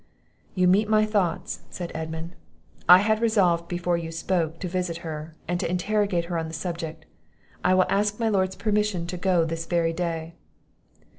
[0.55, 2.31] "You meet my thoughts," said Edmund;
[2.89, 6.55] "I had resolved, before you spoke, to visit her, and to interrogate her on the
[6.55, 7.05] subject;
[7.63, 10.33] I will ask my Lord's permission to go this very day."